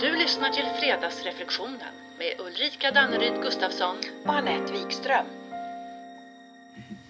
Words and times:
Du 0.00 0.16
lyssnar 0.16 0.50
till 0.50 0.64
Fredagsreflektionen 0.80 1.94
med 2.18 2.46
Ulrika 2.46 2.90
Danneryd 2.90 3.42
Gustafsson. 3.42 3.96
och 4.26 4.34
Anette 4.34 4.72
Wikström. 4.72 5.26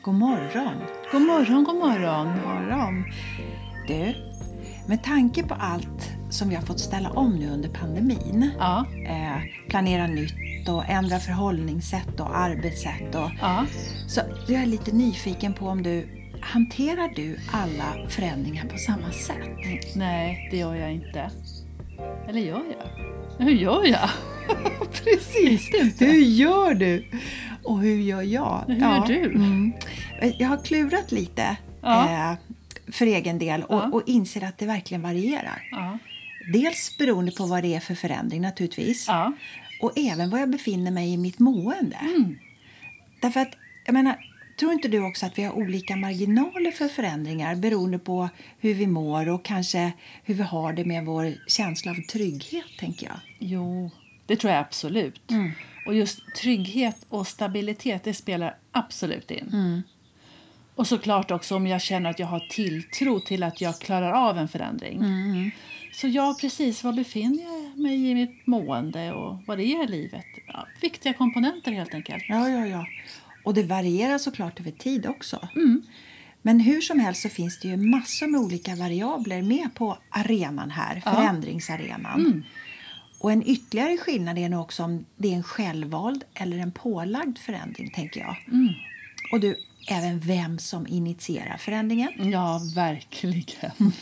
God 0.03 0.15
morgon. 0.15 0.75
God 1.13 1.23
morgon, 1.23 1.65
god 1.65 1.77
morgon. 1.77 2.27
morgon. 2.29 3.05
Du, 3.89 4.15
med 4.87 5.05
tanke 5.05 5.43
på 5.43 5.55
allt 5.55 6.11
som 6.31 6.49
vi 6.49 6.55
har 6.55 6.63
fått 6.63 6.81
ställa 6.81 7.11
om 7.11 7.37
nu 7.37 7.51
under 7.51 7.69
pandemin, 7.69 8.51
Ja, 8.59 8.87
eh, 9.07 9.69
planera 9.69 10.07
nytt 10.07 10.69
och 10.69 10.85
ändra 10.89 11.19
förhållningssätt 11.19 12.21
och 12.21 12.39
arbetssätt, 12.39 13.15
och, 13.15 13.31
ja. 13.41 13.67
så 14.09 14.21
jag 14.49 14.63
är 14.63 14.67
lite 14.67 14.93
nyfiken 14.93 15.55
på 15.55 15.67
om 15.67 15.83
du 15.83 16.09
Hanterar 16.41 17.09
du 17.17 17.37
alla 17.53 18.09
förändringar 18.09 18.65
på 18.65 18.79
samma 18.79 19.13
sätt? 19.13 19.95
Nej, 19.97 20.49
det 20.51 20.57
gör 20.57 20.75
jag 20.75 20.93
inte. 20.93 21.31
Eller 22.29 22.41
gör 22.41 22.63
jag? 22.79 23.45
Hur 23.45 23.53
gör 23.53 23.85
jag? 23.87 24.11
Precis! 25.05 25.71
Hur 26.01 26.13
gör 26.23 26.75
du? 26.75 27.05
Och 27.65 27.81
hur 27.81 27.97
gör 28.01 28.23
jag? 28.23 28.65
Hur 28.67 28.75
gör 28.75 29.07
du? 29.07 29.21
Mm. 29.25 29.73
Jag 30.39 30.49
har 30.49 30.57
klurat 30.65 31.13
lite 31.13 31.57
Ja. 31.83 32.11
eh, 32.33 32.37
för 32.93 33.07
egen 33.07 33.39
del 33.39 33.63
och, 33.63 33.75
Ja. 33.79 33.91
och 33.93 34.03
inser 34.07 34.45
att 34.45 34.59
det 34.59 34.67
verkligen 34.67 35.03
varierar. 35.03 35.69
Ja. 35.71 35.99
Dels 36.53 36.99
beroende 36.99 37.33
på 37.33 37.47
vad 37.47 37.63
det 37.63 37.75
är 37.75 37.81
för 37.81 37.95
förändring 37.95 38.41
naturligtvis. 38.43 39.09
Ja. 39.09 39.33
Och 39.83 39.93
även 39.99 40.31
var 40.31 40.39
jag 40.39 40.51
befinner 40.51 40.91
mig 40.91 41.13
i 41.13 41.17
mitt 41.17 41.39
mående. 41.39 41.97
Mm. 42.01 42.39
Därför 43.23 43.41
att, 43.41 43.51
jag 43.87 43.93
menar, 43.93 44.17
tror 44.59 44.73
inte 44.73 44.89
du 44.89 45.05
också 45.05 45.27
att 45.27 45.39
vi 45.39 45.43
har 45.43 45.53
olika 45.53 45.97
marginaler 45.97 46.71
för 46.71 46.89
förändringar 46.89 47.55
beroende 47.55 47.99
på 47.99 48.29
hur 48.59 48.75
vi 48.75 48.87
mår 48.87 49.29
och 49.29 49.45
kanske 49.45 49.93
hur 50.25 50.35
vi 50.35 50.43
har 50.43 50.73
det 50.73 50.85
med 50.85 51.05
vår 51.05 51.35
känsla 51.47 51.91
av 51.91 51.95
trygghet, 51.95 52.67
tänker 52.79 53.07
jag. 53.07 53.17
Jo, 53.39 53.91
det 54.27 54.37
tror 54.37 54.53
jag 54.53 54.61
absolut. 54.61 55.31
Mm. 55.31 55.51
Och 55.87 55.95
just 55.95 56.19
trygghet 56.37 57.07
och 57.09 57.27
stabilitet, 57.27 58.05
det 58.05 58.15
spelar 58.15 58.57
absolut 58.73 59.31
in. 59.31 59.49
Mm. 59.53 59.83
Och 60.75 60.87
såklart 60.87 61.31
också 61.31 61.57
om 61.57 61.67
jag 61.67 61.81
känner 61.81 62.11
att 62.11 62.19
jag 62.19 62.27
har 62.27 62.41
tilltro 62.51 63.21
till 63.21 63.43
att 63.43 63.61
jag 63.61 63.79
klarar 63.79 64.13
av 64.13 64.39
en 64.39 64.49
förändring. 64.49 64.97
Mm. 64.99 65.51
Så 65.93 66.09
ja, 66.09 66.37
precis. 66.41 66.85
Var 66.85 66.93
befinner 66.93 67.43
jag 67.43 67.79
mig 67.79 68.11
i 68.11 68.15
mitt 68.15 68.47
mående 68.47 69.13
och 69.13 69.37
vad 69.47 69.59
det 69.59 69.65
är 69.65 69.85
i 69.85 69.87
livet? 69.87 70.25
Ja, 70.47 70.67
viktiga 70.81 71.13
komponenter 71.13 71.73
helt 71.73 71.95
enkelt. 71.95 72.25
Ja, 72.29 72.49
ja, 72.49 72.67
ja. 72.67 72.87
Och 73.49 73.55
det 73.55 73.63
varierar 73.63 74.19
såklart 74.19 74.61
över 74.61 74.71
tid 74.71 75.07
också. 75.07 75.49
Mm. 75.55 75.83
Men 76.43 76.61
hur 76.61 76.81
som 76.81 76.99
helst 77.01 77.23
så 77.23 77.29
finns 77.29 77.61
det 77.61 77.69
ju 77.69 77.77
massor 77.77 78.27
med 78.27 78.41
olika 78.41 78.75
variabler 78.75 79.43
med 79.43 79.75
på 79.75 79.99
arenan 80.11 80.71
här, 80.71 81.03
Ja. 81.05 81.15
förändringsarenan. 81.15 82.21
Mm. 82.21 82.45
Och 83.19 83.33
en 83.33 83.43
ytterligare 83.47 83.97
skillnad 83.97 84.39
är 84.39 84.49
nog 84.49 84.61
också 84.61 84.83
om 84.83 85.05
det 85.17 85.29
är 85.29 85.37
en 85.37 85.43
självvald 85.43 86.25
eller 86.35 86.59
en 86.59 86.73
pålagd 86.73 87.39
förändring, 87.39 87.91
tänker 87.91 88.21
jag. 88.21 88.37
Mm. 88.49 88.75
Och 89.33 89.41
du, 89.41 89.57
även 89.91 90.21
vem 90.21 90.59
som 90.59 90.87
initierar 90.87 91.57
förändringen. 91.57 92.31
Ja, 92.31 92.61
verkligen. 92.75 93.73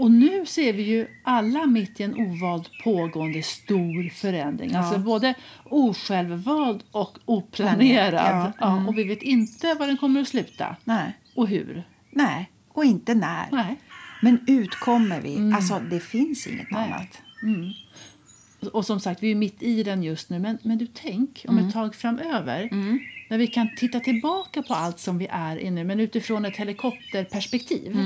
Och 0.00 0.10
nu 0.10 0.46
ser 0.46 0.72
vi 0.72 0.82
ju 0.82 1.06
alla 1.22 1.66
mitt 1.66 2.00
i 2.00 2.02
en 2.02 2.14
ovald 2.14 2.68
pågående 2.84 3.42
stor 3.42 4.08
förändring. 4.08 4.70
Ja. 4.72 4.78
Alltså 4.78 4.98
både 4.98 5.34
osjälvvald 5.64 6.82
och 6.90 7.18
oplanerad. 7.24 8.14
Ja, 8.14 8.52
Ja, 8.60 8.72
mm. 8.72 8.88
och 8.88 8.98
vi 8.98 9.04
vet 9.04 9.22
inte 9.22 9.74
var 9.74 9.86
den 9.86 9.96
kommer 9.96 10.20
att 10.20 10.28
sluta 10.28 10.76
Nej, 10.84 11.18
och 11.34 11.48
hur. 11.48 11.84
nej, 12.10 12.50
och 12.68 12.84
inte 12.84 13.14
när. 13.14 13.48
Nej. 13.52 13.76
Men 14.22 14.44
utkommer 14.46 15.20
vi? 15.20 15.52
Alltså, 15.54 15.80
det 15.90 16.00
finns 16.00 16.46
inget 16.46 16.70
Nej. 16.70 16.84
annat. 16.84 17.22
Mm. 17.42 17.70
Och 18.72 18.86
som 18.86 19.00
sagt, 19.00 19.22
vi 19.22 19.30
är 19.30 19.34
mitt 19.34 19.62
i 19.62 19.82
den 19.82 20.02
just 20.02 20.30
nu. 20.30 20.38
Men, 20.38 20.58
men 20.62 20.78
du 20.78 20.86
tänk 20.86 21.44
om 21.48 21.58
ett 21.58 21.72
tag 21.72 21.94
framöver 21.94 22.68
när 23.30 23.38
vi 23.38 23.46
kan 23.46 23.68
titta 23.76 24.00
tillbaka 24.00 24.62
på 24.62 24.74
allt 24.74 24.98
som 24.98 25.18
vi 25.18 25.26
är 25.30 25.58
i 25.58 25.70
nu 25.70 25.84
men 25.84 26.00
utifrån 26.00 26.44
ett 26.44 26.56
helikopterperspektiv. 26.56 27.96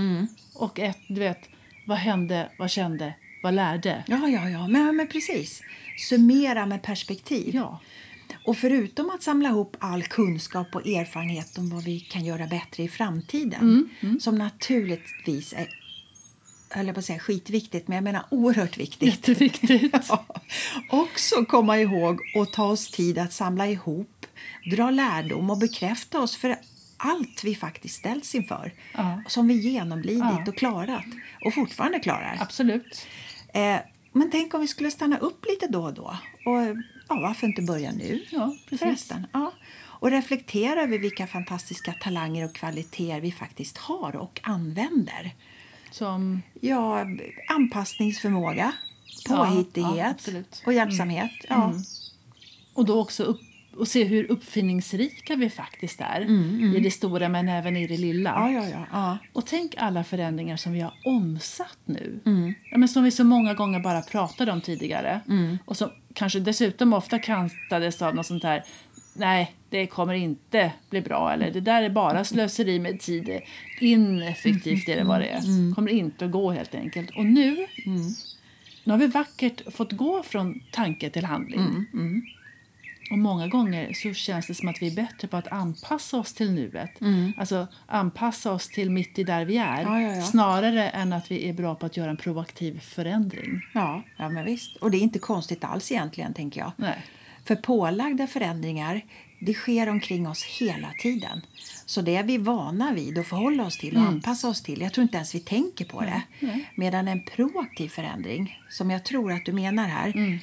Och 0.54 0.78
ett, 0.78 0.98
du 1.08 1.20
vet, 1.20 1.48
vad 1.84 1.98
hände, 1.98 2.48
vad 2.58 2.70
kände, 2.70 3.14
vad 3.42 3.54
lärde? 3.54 4.04
Ja, 4.06 4.28
ja, 4.28 4.48
ja, 4.48 4.68
men, 4.68 4.96
men 4.96 5.06
precis. 5.06 5.62
Summera 5.98 6.66
med 6.66 6.82
perspektiv. 6.82 7.54
Ja. 7.54 7.80
Och 8.44 8.56
förutom 8.56 9.10
att 9.10 9.22
samla 9.22 9.48
ihop 9.48 9.76
all 9.80 10.02
kunskap 10.02 10.74
och 10.74 10.86
erfarenhet 10.86 11.58
om 11.58 11.70
vad 11.70 11.84
vi 11.84 12.00
kan 12.00 12.24
göra 12.24 12.46
bättre 12.46 12.82
i 12.82 12.88
framtiden, 12.88 13.90
som 14.20 14.38
naturligtvis 14.38 15.52
är 15.52 15.68
höll 16.74 16.86
jag 16.86 16.94
på 16.94 16.98
att 16.98 17.04
säga 17.04 17.18
skitviktigt, 17.18 17.88
men 17.88 17.94
jag 17.94 18.04
menar 18.04 18.24
oerhört 18.30 18.78
viktigt. 18.78 19.08
Jätteviktigt. 19.08 19.92
Ja. 20.08 20.26
Också 20.90 21.44
komma 21.44 21.78
ihåg 21.78 22.20
och 22.34 22.52
ta 22.52 22.64
oss 22.64 22.90
tid 22.90 23.18
att 23.18 23.32
samla 23.32 23.66
ihop, 23.66 24.26
dra 24.70 24.90
lärdom 24.90 25.50
och 25.50 25.58
bekräfta 25.58 26.20
oss 26.20 26.36
för 26.36 26.56
allt 27.04 27.44
vi 27.44 27.54
faktiskt 27.54 27.94
ställs 27.98 28.34
inför. 28.34 28.72
Ja. 28.94 29.22
Som 29.28 29.48
vi 29.48 29.54
genomlidit 29.54 30.18
Ja. 30.22 30.44
och 30.48 30.56
klarat 30.56 31.04
och 31.44 31.54
fortfarande 31.54 31.98
klarar. 31.98 32.38
Absolut. 32.40 33.06
Eh, 33.54 33.76
men 34.12 34.30
tänk 34.30 34.54
om 34.54 34.60
vi 34.60 34.66
skulle 34.68 34.90
stanna 34.90 35.18
upp 35.18 35.44
lite 35.48 35.66
då 35.66 35.82
och 35.84 35.94
då. 35.94 36.16
Och 36.46 36.60
ja, 37.08 37.14
varför 37.20 37.46
inte 37.46 37.62
börja 37.62 37.92
nu? 37.92 38.24
Ja, 38.30 38.54
precis. 38.68 39.12
Ja. 39.32 39.52
Och 39.82 40.10
reflektera 40.10 40.82
över 40.82 40.98
vilka 40.98 41.26
fantastiska 41.26 41.92
talanger 41.92 42.44
och 42.44 42.54
kvaliteter 42.54 43.20
vi 43.20 43.32
faktiskt 43.32 43.78
har 43.78 44.16
och 44.16 44.40
använder. 44.42 45.34
Som, 45.90 46.42
Ja, 46.60 47.04
anpassningsförmåga, 47.48 48.72
Ja, 49.28 49.34
ja, 49.36 49.36
påhittighet 49.46 50.10
absolut. 50.10 50.62
och 50.66 50.72
hjälpsamhet. 50.72 51.30
Ja. 51.48 51.64
Mm. 51.64 51.82
och 52.74 52.84
då 52.84 53.00
också 53.00 53.22
upp, 53.22 53.40
och 53.76 53.88
se 53.88 54.04
hur 54.04 54.30
uppfinningsrika 54.30 55.36
vi 55.36 55.50
faktiskt 55.50 56.00
är 56.00 56.20
i 56.76 56.80
det 56.80 56.90
stora 56.90 57.28
men 57.28 57.48
även 57.48 57.76
i 57.76 57.86
det 57.86 57.96
lilla. 57.96 58.30
Ja, 58.30 58.50
ja, 58.50 58.86
ja. 58.92 59.18
Och 59.32 59.46
tänk 59.46 59.74
alla 59.78 60.04
förändringar 60.04 60.56
som 60.56 60.72
vi 60.72 60.80
har 60.80 60.94
omsatt 61.04 61.78
nu. 61.84 62.20
Mm. 62.26 62.54
Men 62.76 62.88
som 62.88 63.04
vi 63.04 63.10
så 63.10 63.24
många 63.24 63.54
gånger 63.54 63.80
bara 63.80 64.02
pratade 64.02 64.52
om 64.52 64.60
tidigare. 64.60 65.20
Och 65.64 65.76
som 65.76 65.90
kanske 66.14 66.40
dessutom 66.40 66.92
ofta 66.92 67.18
kantades 67.18 68.02
av 68.02 68.14
något 68.14 68.26
sånt 68.26 68.42
här 68.42 68.64
Nej, 69.16 69.54
det 69.70 69.86
kommer 69.86 70.14
inte 70.14 70.72
bli 70.90 71.00
bra. 71.00 71.32
Eller 71.32 71.50
det 71.50 71.60
där 71.60 71.82
är 71.82 71.90
bara 71.90 72.24
slöseri 72.24 72.78
med 72.78 73.00
tid. 73.00 73.40
Ineffektivt 73.80 74.88
är 74.88 74.96
det 74.96 75.04
vad 75.04 75.20
det 75.20 75.26
är. 75.26 75.74
kommer 75.74 75.92
inte 75.92 76.24
att 76.24 76.30
gå 76.30 76.50
helt 76.50 76.74
enkelt. 76.74 77.10
Och 77.16 77.26
nu, 77.26 77.66
nu 78.84 78.92
har 78.92 78.98
vi 78.98 79.06
vackert 79.06 79.74
fått 79.74 79.92
gå 79.92 80.22
från 80.22 80.60
tanke 80.72 81.10
till 81.10 81.24
handling. 81.24 81.86
Och 83.10 83.18
många 83.18 83.48
gånger 83.48 83.92
så 83.92 84.14
känns 84.14 84.46
det 84.46 84.54
som 84.54 84.68
att 84.68 84.82
vi 84.82 84.86
är 84.86 84.96
bättre 84.96 85.28
på 85.28 85.36
att 85.36 85.48
anpassa 85.48 86.18
oss 86.18 86.32
till 86.32 86.50
nuet. 86.52 86.90
Alltså 87.36 87.66
anpassa 87.86 88.52
oss 88.52 88.68
till 88.68 88.90
mitt 88.90 89.18
i 89.18 89.24
där 89.24 89.44
vi 89.44 89.56
är. 89.56 89.82
Ja, 89.82 90.00
ja, 90.00 90.16
ja. 90.16 90.22
Snarare 90.22 90.88
än 90.88 91.12
att 91.12 91.30
vi 91.30 91.48
är 91.48 91.52
bra 91.52 91.74
på 91.74 91.86
att 91.86 91.96
göra 91.96 92.10
en 92.10 92.16
proaktiv 92.16 92.80
förändring. 92.80 93.60
Ja, 93.74 94.02
ja, 94.16 94.28
men 94.28 94.44
visst. 94.44 94.76
Och 94.76 94.90
det 94.90 94.96
är 94.96 95.02
inte 95.02 95.18
konstigt 95.18 95.64
alls 95.64 95.92
egentligen, 95.92 96.34
tänker 96.34 96.60
jag. 96.60 96.72
Nej. 96.76 97.02
För 97.44 97.56
pålagda 97.56 98.26
förändringar, 98.26 99.00
det 99.40 99.54
sker 99.54 99.88
omkring 99.88 100.28
oss 100.28 100.44
hela 100.44 100.88
tiden. 101.02 101.40
Så 101.86 102.00
det 102.00 102.16
är 102.16 102.22
vi 102.22 102.38
vana 102.38 102.92
vid 102.92 103.18
att 103.18 103.26
förhålla 103.26 103.66
oss 103.66 103.78
till 103.78 103.96
och 103.96 104.02
anpassa 104.02 104.48
oss 104.48 104.62
till. 104.62 104.80
Jag 104.80 104.92
tror 104.92 105.02
inte 105.02 105.16
ens 105.16 105.34
vi 105.34 105.40
tänker 105.40 105.84
på 105.84 106.00
det. 106.00 106.22
Medan 106.74 107.08
en 107.08 107.24
proaktiv 107.24 107.88
förändring, 107.88 108.58
som 108.70 108.90
jag 108.90 109.04
tror 109.04 109.32
att 109.32 109.44
du 109.44 109.52
menar 109.52 109.88
här, 109.88 110.40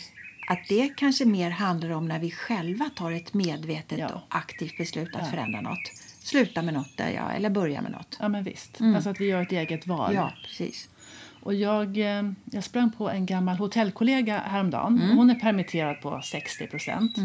att 0.47 0.59
det 0.69 0.90
kanske 0.97 1.25
mer 1.25 1.50
handlar 1.50 1.90
om 1.90 2.07
när 2.07 2.19
vi 2.19 2.31
själva 2.31 2.90
tar 2.96 3.12
ett 3.12 3.34
medvetet 3.34 4.00
Ja. 4.00 4.07
och 4.09 4.22
aktivt 4.29 4.78
beslut 4.78 5.16
att 5.16 5.29
förändra 5.29 5.62
något. 5.62 5.91
Sluta 6.19 6.62
med 6.62 6.74
något 6.74 6.97
där, 6.97 7.09
ja, 7.09 7.31
eller 7.31 7.50
börja 7.50 7.81
med 7.81 7.91
något. 7.91 8.18
Ja, 8.19 8.28
men 8.28 8.44
visst. 8.44 8.81
Alltså 8.81 9.09
att 9.09 9.22
vi 9.22 9.25
gör 9.25 9.41
ett 9.41 9.52
eget 9.52 9.88
val. 9.88 10.13
Ja, 10.16 10.34
precis. 10.46 10.90
Och 11.44 11.53
jag, 11.53 11.97
eh, 11.97 12.31
jag 12.46 12.63
sprang 12.63 12.91
på 12.91 13.09
en 13.09 13.25
gammal 13.25 13.57
hotellkollega 13.57 14.40
häromdagen. 14.40 15.02
Och 15.09 15.16
hon 15.16 15.29
är 15.29 15.35
permitterad 15.35 16.02
på 16.02 16.22
60 16.23 16.67
procent. 16.67 17.16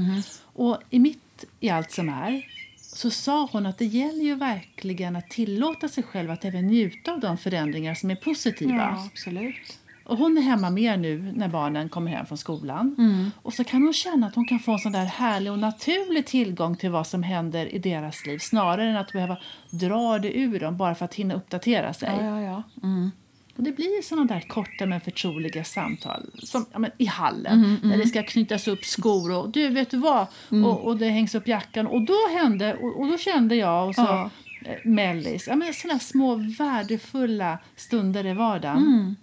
Och 0.42 0.78
i 0.90 0.98
mitt 0.98 1.44
i 1.60 1.68
allt 1.70 1.90
som 1.92 2.08
är 2.08 2.46
så 2.76 3.10
sa 3.10 3.48
hon 3.52 3.66
att 3.66 3.78
det 3.78 3.84
gäller 3.84 4.24
ju 4.24 4.34
verkligen 4.34 5.16
att 5.16 5.30
tillåta 5.30 5.88
sig 5.88 6.02
själv 6.04 6.30
att 6.30 6.44
även 6.44 6.66
njuta 6.66 7.12
av 7.12 7.20
de 7.20 7.38
förändringar 7.38 7.94
som 7.94 8.10
är 8.10 8.16
positiva. 8.16 8.74
Ja, 8.74 9.06
absolut. 9.12 9.78
Och 10.06 10.18
hon 10.18 10.38
är 10.38 10.42
hemma 10.42 10.70
mer 10.70 10.96
nu 10.96 11.32
när 11.36 11.48
barnen 11.48 11.88
kommer 11.88 12.10
hem 12.10 12.26
från 12.26 12.38
skolan. 12.38 12.94
Mm. 12.98 13.30
Och 13.42 13.54
så 13.54 13.64
kan 13.64 13.82
hon 13.82 13.92
känna 13.92 14.26
att 14.26 14.34
hon 14.34 14.46
kan 14.46 14.58
få 14.58 14.72
en 14.72 14.78
sån 14.78 14.92
där 14.92 15.04
härlig 15.04 15.52
och 15.52 15.58
naturlig 15.58 16.26
tillgång 16.26 16.76
till 16.76 16.90
vad 16.90 17.06
som 17.06 17.22
händer 17.22 17.74
i 17.74 17.78
deras 17.78 18.26
liv 18.26 18.38
snarare 18.38 18.90
än 18.90 18.96
att 18.96 19.12
behöva 19.12 19.36
dra 19.70 20.18
det 20.18 20.38
ur 20.38 20.60
dem 20.60 20.76
bara 20.76 20.94
för 20.94 21.04
att 21.04 21.14
hinna 21.14 21.34
uppdatera 21.34 21.94
sig. 21.94 22.08
Ja, 22.20 22.24
ja, 22.24 22.40
ja. 22.42 22.62
Mm. 22.82 23.10
Och 23.56 23.62
det 23.62 23.72
blir 23.72 24.02
såna 24.02 24.24
där 24.24 24.40
korta 24.40 24.86
men 24.86 25.00
förtroliga 25.00 25.64
samtal 25.64 26.30
som 26.42 26.66
ja, 26.72 26.78
men, 26.78 26.90
i 26.98 27.06
hallen 27.06 27.78
där 27.82 27.98
det 27.98 28.06
ska 28.06 28.22
knytas 28.22 28.68
upp 28.68 28.84
skor 28.84 29.32
och 29.32 29.48
du 29.48 29.68
vet 29.68 29.90
du 29.90 29.96
vad 29.96 30.26
och, 30.64 30.84
och 30.84 30.96
det 30.96 31.08
hängs 31.08 31.34
upp 31.34 31.48
jackan 31.48 31.86
och 31.86 32.02
då 32.02 32.18
hände 32.38 32.74
och, 32.74 33.00
och 33.00 33.06
då 33.06 33.18
kände 33.18 33.54
jag 33.56 33.88
och 33.88 33.94
så 33.94 34.02
Ja. 34.02 34.30
eh, 34.64 34.76
mellis. 34.84 35.46
Ja, 35.48 35.56
men 35.56 35.74
såna 35.74 35.98
små 35.98 36.34
värdefulla 36.58 37.58
stunder 37.76 38.26
i 38.26 38.32
vardagen. 38.32 39.16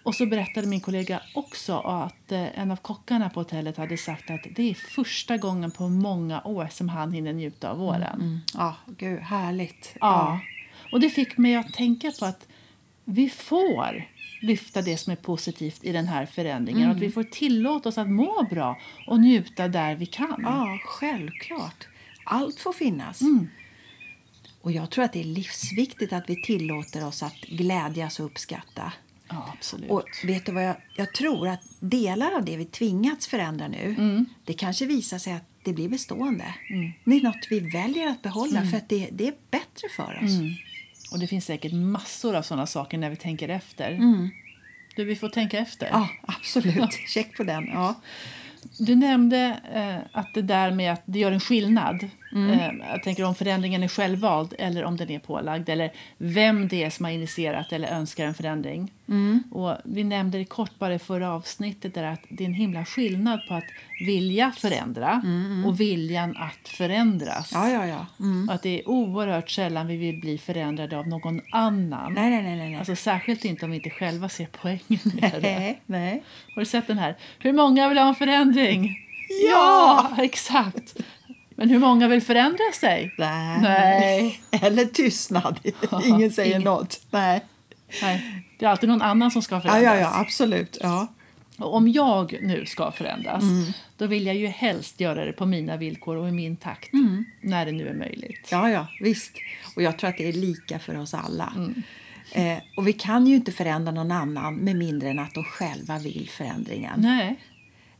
Mm. 0.00 0.06
Och 0.06 0.14
så 0.14 0.26
berättade 0.26 0.66
min 0.66 0.80
kollega 0.80 1.20
också 1.34 1.78
att 1.78 2.32
eh, 2.32 2.58
en 2.58 2.70
av 2.70 2.76
kockarna 2.76 3.30
på 3.30 3.40
hotellet 3.40 3.76
hade 3.76 3.96
sagt 3.96 4.30
att 4.30 4.46
det 4.56 4.70
är 4.70 4.74
första 4.74 5.36
gången 5.36 5.70
på 5.70 5.88
många 5.88 6.42
år 6.42 6.68
som 6.70 6.88
han 6.88 7.12
hinner 7.12 7.32
njuta 7.32 7.70
av 7.70 7.78
våren. 7.78 8.40
Ja, 8.54 8.76
gud, 8.86 9.18
härligt. 9.18 9.96
Ja. 10.00 10.40
Och 10.92 11.00
det 11.00 11.10
fick 11.10 11.38
mig 11.38 11.56
att 11.56 11.72
tänka 11.72 12.12
på 12.18 12.24
att 12.24 12.48
vi 13.04 13.28
får 13.28 14.08
lyfta 14.42 14.82
det 14.82 14.96
som 14.96 15.12
är 15.12 15.16
positivt 15.16 15.84
i 15.84 15.92
den 15.92 16.08
här 16.08 16.26
förändringen. 16.26 16.88
Och 16.88 16.96
att 16.96 17.02
vi 17.02 17.10
får 17.10 17.22
tillåta 17.22 17.88
oss 17.88 17.98
att 17.98 18.08
må 18.08 18.46
bra 18.50 18.78
och 19.06 19.20
njuta 19.20 19.68
där 19.68 19.94
vi 19.94 20.06
kan. 20.06 20.40
Ja, 20.42 20.78
självklart. 20.84 21.88
Allt 22.24 22.60
får 22.60 22.72
finnas. 22.72 23.20
Och 24.62 24.72
jag 24.72 24.90
tror 24.90 25.04
att 25.04 25.12
det 25.12 25.20
är 25.20 25.24
livsviktigt 25.24 26.12
att 26.12 26.30
vi 26.30 26.42
tillåter 26.42 27.06
oss 27.06 27.22
att 27.22 27.40
glädjas 27.40 28.20
och 28.20 28.26
uppskatta. 28.26 28.92
Ja, 29.30 29.54
absolut. 29.58 29.90
Och 29.90 30.04
vet 30.24 30.46
du 30.46 30.52
vad 30.52 30.64
jag, 30.64 30.76
jag 30.96 31.14
tror 31.14 31.48
att 31.48 31.60
delar 31.80 32.36
av 32.36 32.44
det 32.44 32.56
vi 32.56 32.64
tvingats 32.64 33.26
förändra 33.26 33.68
nu, 33.68 33.96
det 34.44 34.52
kanske 34.52 34.86
visar 34.86 35.18
sig 35.18 35.32
att 35.32 35.44
det 35.64 35.72
blir 35.72 35.88
bestående. 35.88 36.54
Det 37.04 37.16
är 37.16 37.22
något 37.22 37.46
vi 37.50 37.60
väljer 37.60 38.08
att 38.08 38.22
behålla 38.22 38.64
för 38.66 38.76
att 38.76 38.88
det, 38.88 39.08
det 39.12 39.26
är 39.28 39.34
bättre 39.50 39.88
för 39.96 40.20
oss. 40.24 40.30
Och 41.12 41.18
det 41.18 41.26
finns 41.26 41.44
säkert 41.44 41.72
massor 41.72 42.34
av 42.36 42.42
sådana 42.42 42.66
saker 42.66 42.98
när 42.98 43.10
vi 43.10 43.16
tänker 43.16 43.48
efter. 43.48 43.98
Du, 44.96 45.04
vi 45.04 45.16
får 45.16 45.28
tänka 45.28 45.58
efter. 45.58 45.88
Ja, 45.92 46.08
absolut. 46.22 46.92
Check 47.08 47.36
på 47.36 47.44
den. 47.44 47.66
Ja. 47.66 48.00
Du 48.78 48.94
nämnde 48.96 49.60
eh, 49.74 50.18
att 50.18 50.34
det 50.34 50.42
där 50.42 50.70
med 50.70 50.92
att 50.92 51.02
det 51.04 51.18
gör 51.18 51.32
en 51.32 51.40
skillnad. 51.40 52.10
Eh, 52.36 52.70
jag 52.92 53.02
tänker 53.02 53.24
om 53.24 53.34
förändringen 53.34 53.82
är 53.82 53.88
självvald 53.88 54.54
eller 54.58 54.84
om 54.84 54.96
den 54.96 55.10
är 55.10 55.18
pålagd. 55.18 55.68
Eller 55.68 55.92
vem 56.18 56.68
det 56.68 56.84
är 56.84 56.90
som 56.90 57.04
har 57.04 57.12
initierat 57.12 57.72
eller 57.72 57.88
önskar 57.88 58.26
en 58.26 58.34
förändring. 58.34 58.92
Och 59.50 59.76
vi 59.84 60.04
nämnde 60.04 60.38
det 60.38 60.44
kort 60.44 60.78
bara 60.78 60.94
i 60.94 60.98
förra 60.98 61.32
avsnittet 61.32 61.94
där 61.94 62.04
att 62.04 62.20
det 62.28 62.44
är 62.44 62.48
en 62.48 62.54
himla 62.54 62.84
skillnad 62.84 63.40
på 63.48 63.54
att 63.54 63.64
vilja 64.06 64.52
förändra 64.52 65.22
och 65.66 65.80
viljan 65.80 66.36
att 66.36 66.68
förändras. 66.68 67.50
ja, 67.54 67.70
ja, 67.70 67.86
ja. 67.86 68.06
Mm. 68.20 68.48
Och 68.48 68.54
att 68.54 68.62
det 68.62 68.80
är 68.80 68.88
oerhört 68.88 69.50
sällan 69.50 69.86
vi 69.86 69.96
vill 69.96 70.20
bli 70.20 70.38
förändrade 70.38 70.98
av 70.98 71.08
någon 71.08 71.40
annan. 71.52 72.12
Nej, 72.12 72.30
nej, 72.30 72.42
nej. 72.42 72.56
nej. 72.56 72.76
Alltså 72.76 72.96
särskilt 72.96 73.44
inte 73.44 73.64
om 73.64 73.70
vi 73.70 73.76
inte 73.76 73.90
själva 73.90 74.28
ser 74.28 74.48
poängen 74.62 75.00
med 75.20 75.32
det. 75.32 75.58
nej, 75.58 75.80
nej. 75.86 76.22
Har 76.54 76.62
du 76.62 76.66
sett 76.66 76.86
den 76.86 76.98
här? 76.98 77.16
Hur 77.38 77.52
många 77.52 77.88
vill 77.88 77.98
ha 77.98 78.08
en 78.08 78.14
förändring? 78.14 78.96
Ja! 79.50 80.10
exakt. 80.18 80.96
Men 81.60 81.70
hur 81.70 81.78
många 81.78 82.08
vill 82.08 82.22
förändra 82.22 82.64
sig? 82.80 83.14
Nej. 83.18 83.58
Nej. 83.60 84.40
Eller 84.62 84.84
tystnad. 84.84 85.60
Ingen 86.04 86.30
säger 86.32 86.50
ingen- 86.50 86.62
något. 86.62 87.00
Nej. 87.10 87.40
Nej. 88.02 88.44
Det 88.58 88.64
är 88.66 88.70
alltid 88.70 88.88
någon 88.88 89.02
annan 89.02 89.30
som 89.30 89.42
ska 89.42 89.54
Ja, 89.54 89.60
förändras. 89.60 89.84
ja, 89.94 90.00
ja, 90.00 90.20
absolut. 90.20 90.78
Ja. 90.80 91.06
Och 91.58 91.74
om 91.74 91.88
jag 91.88 92.38
nu 92.42 92.66
ska 92.66 92.90
förändras, 92.92 93.42
Mm. 93.42 93.72
då 93.96 94.06
vill 94.06 94.26
jag 94.26 94.36
ju 94.36 94.46
helst 94.46 95.00
göra 95.00 95.24
det 95.24 95.32
på 95.32 95.46
mina 95.46 95.76
villkor 95.76 96.16
och 96.16 96.28
i 96.28 96.32
min 96.32 96.56
takt. 96.56 96.90
När 97.40 97.66
det 97.66 97.72
nu 97.72 97.88
är 97.88 97.94
möjligt. 97.94 98.52
Mm. 98.52 98.64
ja, 98.64 98.70
ja, 98.70 98.86
visst. 99.00 99.32
Och 99.76 99.82
jag 99.82 99.98
tror 99.98 100.10
att 100.10 100.16
det 100.16 100.28
är 100.28 100.32
lika 100.32 100.78
för 100.78 100.98
oss 100.98 101.14
alla. 101.14 101.52
Mm. 101.56 101.82
Eh, 102.32 102.58
och 102.76 102.88
vi 102.88 102.92
kan 102.92 103.26
ju 103.26 103.34
inte 103.36 103.52
förändra 103.52 103.92
någon 103.92 104.12
annan 104.12 104.54
med 104.54 104.76
mindre 104.76 105.10
än 105.10 105.18
att 105.18 105.34
de 105.34 105.44
själva 105.44 105.98
vill 105.98 106.28
förändringen. 106.30 107.00
Nej. 107.00 107.36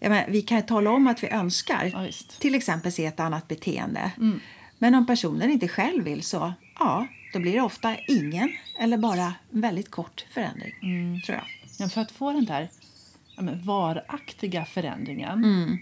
Menar, 0.01 0.25
vi 0.29 0.43
kan 0.43 0.63
tala 0.63 0.91
om 0.91 1.07
att 1.07 1.23
vi 1.23 1.29
önskar 1.29 1.91
Ja, 1.93 2.07
till 2.39 2.55
exempel 2.55 2.93
se 2.93 3.07
ett 3.07 3.21
annat 3.21 3.49
beteende. 3.49 4.13
Mm. 4.17 4.41
Men 4.79 4.95
om 4.95 5.07
personen 5.07 5.51
inte 5.51 5.69
själv 5.69 6.05
vill 6.05 6.23
så, 6.23 6.53
ja, 6.79 7.07
då 7.33 7.39
blir 7.39 7.53
det 7.53 7.61
ofta 7.61 7.97
ingen 8.09 8.53
eller 8.79 8.99
bara 8.99 9.35
en 9.53 9.61
väldigt 9.61 9.91
kort 9.91 10.27
förändring. 10.31 10.75
Mm. 10.83 11.21
Tror 11.21 11.37
jag. 11.39 11.47
Men 11.79 11.91
för 11.91 12.01
att 12.01 12.11
få 12.11 12.33
den 12.33 12.45
där 12.45 12.69
ja, 13.37 13.43
men, 13.43 13.63
varaktiga 13.63 14.65
förändringen 14.65 15.45
Mm. 15.45 15.79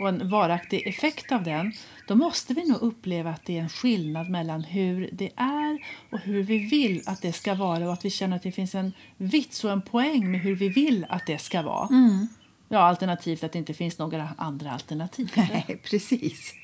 och 0.00 0.08
en 0.08 0.30
varaktig 0.30 0.86
effekt 0.86 1.32
av 1.32 1.42
den 1.42 1.72
då 2.08 2.14
måste 2.14 2.54
vi 2.54 2.68
nog 2.68 2.82
uppleva 2.82 3.30
att 3.30 3.44
det 3.44 3.58
är 3.58 3.62
en 3.62 3.68
skillnad 3.68 4.30
mellan 4.30 4.64
hur 4.64 5.08
det 5.12 5.30
är 5.36 5.78
och 6.10 6.18
hur 6.18 6.42
vi 6.42 6.58
vill 6.58 7.02
att 7.06 7.22
det 7.22 7.32
ska 7.32 7.54
vara 7.54 7.86
och 7.86 7.92
att 7.92 8.04
vi 8.04 8.10
känner 8.10 8.36
att 8.36 8.42
det 8.42 8.52
finns 8.52 8.74
en 8.74 8.92
vits 9.16 9.64
och 9.64 9.70
en 9.72 9.82
poäng 9.82 10.30
med 10.30 10.40
hur 10.40 10.56
vi 10.56 10.68
vill 10.68 11.06
att 11.08 11.26
det 11.26 11.38
ska 11.38 11.62
vara. 11.62 11.88
Mm. 11.88 12.28
Ja, 12.68 12.78
alternativt 12.78 13.44
att 13.44 13.52
det 13.52 13.58
inte 13.58 13.74
finns 13.74 13.98
några 13.98 14.28
andra 14.38 14.70
alternativ. 14.72 15.32
Nej, 15.36 15.80
precis. 15.84 16.54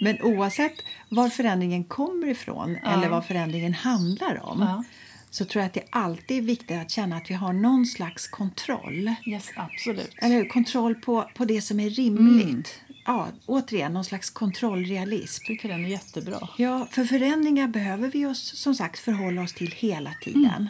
Men 0.00 0.22
oavsett 0.22 0.72
var 1.08 1.28
förändringen 1.28 1.84
kommer 1.84 2.26
ifrån 2.26 2.76
eller 2.76 3.08
vad 3.08 3.24
förändringen 3.26 3.74
handlar 3.74 4.46
om 4.46 4.60
Ja. 4.60 4.84
så 5.30 5.44
tror 5.44 5.60
jag 5.62 5.66
att 5.66 5.74
det 5.74 5.84
alltid 5.90 6.38
är 6.38 6.42
viktigt 6.42 6.78
att 6.78 6.90
känna 6.90 7.16
att 7.16 7.30
vi 7.30 7.34
har 7.34 7.52
någon 7.52 7.86
slags 7.86 8.28
kontroll. 8.28 9.14
Yes, 9.26 9.50
absolut. 9.56 10.14
Eller? 10.16 10.48
Kontroll 10.48 10.94
på, 10.94 11.30
på 11.34 11.44
det 11.44 11.60
som 11.62 11.80
är 11.80 11.90
rimligt. 11.90 12.80
Ja, 13.04 13.28
återigen, 13.46 13.92
någon 13.92 14.04
slags 14.04 14.30
kontrollrealism. 14.30 15.42
Jag 15.42 15.46
tycker 15.46 15.68
den 15.68 15.84
är 15.84 15.88
jättebra. 15.88 16.48
Ja, 16.58 16.86
för 16.90 17.04
förändringar 17.04 17.68
behöver 17.68 18.08
vi 18.10 18.26
oss 18.26 18.56
som 18.58 18.74
sagt 18.74 18.98
förhålla 18.98 19.42
oss 19.42 19.54
till 19.54 19.72
hela 19.76 20.14
tiden. 20.22 20.68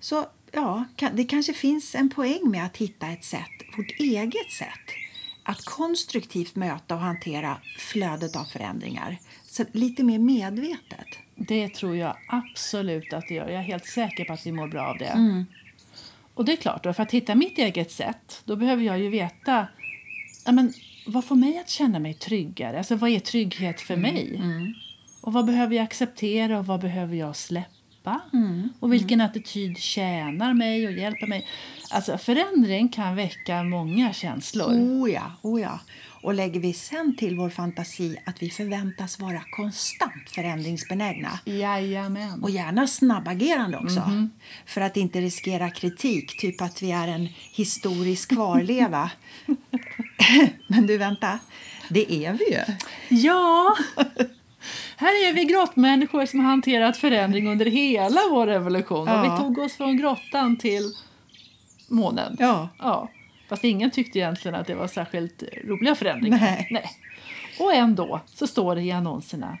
Så 0.00 0.26
ja, 0.52 0.84
det 1.12 1.24
kanske 1.24 1.52
finns 1.52 1.94
en 1.94 2.10
poäng 2.10 2.50
med 2.50 2.64
att 2.66 2.76
hitta 2.76 3.06
ett 3.06 3.24
sätt, 3.24 3.76
vårt 3.76 3.90
eget 4.00 4.52
sätt 4.52 4.96
att 5.42 5.64
konstruktivt 5.64 6.56
möta 6.56 6.94
och 6.94 7.00
hantera 7.00 7.56
flödet 7.78 8.36
av 8.36 8.44
förändringar. 8.44 9.18
Så 9.46 9.64
lite 9.72 10.02
mer 10.04 10.18
medvetet. 10.18 11.06
Det 11.34 11.68
tror 11.68 11.96
jag 11.96 12.16
absolut 12.28 13.12
att 13.12 13.28
det 13.28 13.34
gör. 13.34 13.48
Jag 13.48 13.58
är 13.58 13.62
helt 13.62 13.86
säker 13.86 14.24
på 14.24 14.32
att 14.32 14.46
vi 14.46 14.52
mår 14.52 14.68
bra 14.68 14.82
av 14.86 14.98
det. 14.98 15.04
Mm. 15.04 15.46
Och 16.34 16.44
det 16.44 16.52
är 16.52 16.56
klart, 16.56 16.84
då, 16.84 16.92
för 16.92 17.02
att 17.02 17.12
hitta 17.12 17.34
mitt 17.34 17.58
eget 17.58 17.90
sätt, 17.90 18.42
då 18.44 18.56
behöver 18.56 18.82
jag 18.82 18.98
ju 18.98 19.08
veta 19.08 19.66
ja, 20.46 20.52
men, 20.52 20.72
vad 21.06 21.24
får 21.24 21.36
mig 21.36 21.58
att 21.58 21.68
känna 21.68 21.98
mig 21.98 22.14
tryggare. 22.14 22.78
Alltså 22.78 22.96
vad 22.96 23.10
är 23.10 23.20
trygghet 23.20 23.80
för 23.80 23.94
Mm. 23.94 24.14
mig? 24.14 24.40
Och 25.20 25.32
vad 25.32 25.44
behöver 25.44 25.76
jag 25.76 25.82
acceptera 25.84 26.58
och 26.58 26.66
vad 26.66 26.80
behöver 26.80 27.16
jag 27.16 27.36
släppa? 27.36 27.70
Mm. 28.32 28.68
Och 28.80 28.92
vilken 28.92 29.20
attityd 29.20 29.78
tjänar 29.78 30.54
mig 30.54 30.86
och 30.86 30.92
hjälper 30.92 31.26
mig? 31.26 31.46
Alltså 31.90 32.18
förändring 32.18 32.88
kan 32.88 33.16
väcka 33.16 33.62
många 33.62 34.12
känslor. 34.12 34.72
Oh 34.72 35.10
ja, 35.10 35.32
oh 35.42 35.60
ja. 35.60 35.80
Och 36.22 36.34
lägger 36.34 36.60
vi 36.60 36.72
sen 36.72 37.16
till 37.16 37.36
vår 37.36 37.50
fantasi 37.50 38.16
att 38.24 38.42
vi 38.42 38.50
förväntas 38.50 39.20
vara 39.20 39.42
konstant 39.50 40.30
förändringsbenägna 40.30 41.38
Jajamän. 41.44 42.42
Och 42.42 42.50
gärna 42.50 42.86
snabbagerande 42.86 43.78
också. 43.78 44.28
För 44.66 44.80
att 44.80 44.96
inte 44.96 45.20
riskera 45.20 45.70
kritik, 45.70 46.40
typ 46.40 46.62
att 46.62 46.82
vi 46.82 46.92
är 46.92 47.08
en 47.08 47.28
historisk 47.52 48.28
kvarleva. 48.28 49.10
Men 50.66 50.86
du, 50.86 50.98
vänta. 50.98 51.38
Det 51.88 52.12
är 52.12 52.32
vi 52.32 52.50
ju. 52.50 52.60
Ja! 53.20 53.76
Här 55.00 55.28
är 55.28 55.32
vi 55.32 55.44
grottmänniskor 55.44 56.26
som 56.26 56.40
har 56.40 56.46
hanterat 56.50 56.96
förändring 56.96 57.48
under 57.48 57.66
hela 57.66 58.20
vår 58.30 58.50
evolution. 58.50 59.08
Och 59.08 59.14
Ja. 59.14 59.22
vi 59.22 59.42
tog 59.42 59.58
oss 59.58 59.76
från 59.76 59.96
grottan 59.96 60.56
till 60.56 60.92
månen. 61.88 62.36
Ja. 62.38 62.68
Ja. 62.78 63.08
Fast 63.48 63.64
ingen 63.64 63.90
tyckte 63.90 64.18
egentligen 64.18 64.54
att 64.54 64.66
det 64.66 64.74
var 64.74 64.86
särskilt 64.88 65.42
roliga 65.64 65.94
förändringar. 65.94 66.66
Nej. 66.70 66.90
Och 67.60 67.74
ändå 67.74 68.20
så 68.26 68.46
står 68.46 68.74
det 68.74 68.82
i 68.82 68.92
annonserna. 68.92 69.58